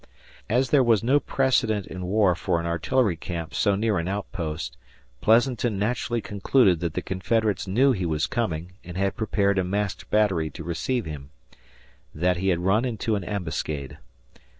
[0.49, 4.75] As there was no precedent in war for an artillery camp so near an outpost
[5.21, 10.09] Pleasanton naturally concluded that the Confederates knew he was coming and had prepared a masked
[10.09, 11.29] battery to receive him;
[12.15, 13.99] that he had run into an ambuscade.